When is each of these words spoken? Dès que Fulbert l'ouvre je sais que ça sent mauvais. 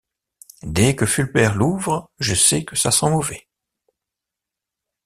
Dès 0.63 0.95
que 0.95 1.05
Fulbert 1.05 1.53
l'ouvre 1.53 2.09
je 2.17 2.33
sais 2.33 2.65
que 2.65 2.75
ça 2.75 2.89
sent 2.89 3.11
mauvais. 3.11 3.47